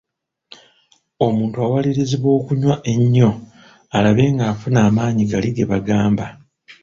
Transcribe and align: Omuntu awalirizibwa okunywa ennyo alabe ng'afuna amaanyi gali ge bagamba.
Omuntu 1.25 1.57
awalirizibwa 1.65 2.29
okunywa 2.39 2.75
ennyo 2.93 3.29
alabe 3.97 4.23
ng'afuna 4.35 4.79
amaanyi 4.87 5.23
gali 5.31 5.49
ge 5.55 5.63
bagamba. 5.71 6.25